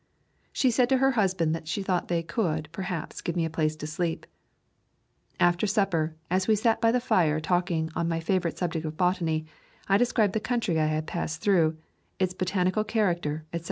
She 0.51 0.71
said 0.71 0.89
to 0.89 0.97
her 0.97 1.11
husband 1.11 1.53
that 1.53 1.67
she 1.67 1.83
thought 1.83 2.07
they 2.07 2.23
could, 2.23 2.69
perhaps, 2.71 3.21
give 3.21 3.35
me 3.35 3.45
a 3.45 3.51
place 3.51 3.75
to 3.75 3.85
sleep. 3.85 4.25
After 5.39 5.67
supper, 5.67 6.15
as 6.27 6.47
we 6.47 6.55
sat 6.55 6.81
by 6.81 6.91
the 6.91 6.99
fire 6.99 7.39
talking 7.39 7.91
on 7.95 8.07
my 8.09 8.19
favorite 8.19 8.57
subject 8.57 8.83
of 8.83 8.97
botany, 8.97 9.45
I 9.87 9.99
described 9.99 10.33
the 10.33 10.39
country 10.39 10.79
I 10.79 10.87
had 10.87 11.05
passed 11.05 11.41
through, 11.41 11.77
its 12.17 12.33
botani 12.33 12.73
cal 12.73 12.83
character, 12.83 13.45
etc. 13.53 13.59